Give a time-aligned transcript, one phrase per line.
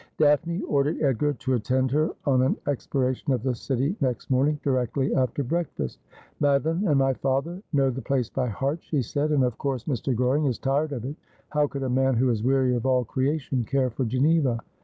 [0.17, 5.13] Daphne ordered Edgar to attend her on an exploration of the city next morning, directly
[5.13, 5.99] after breakfast.'
[6.41, 10.15] Madoline and my father know the place by heart,' she said;' and, of course, Mr.
[10.15, 11.15] Goring is tired of it.
[11.49, 14.57] How could a man who is weary of all creation care for Geneva